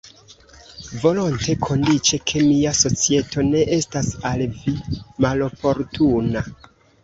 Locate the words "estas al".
3.79-4.45